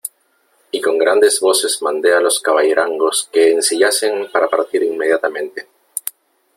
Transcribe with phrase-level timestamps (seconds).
[0.71, 5.67] y con grandes voces mandé a los caballerangos que ensillasen para partir inmediatamente.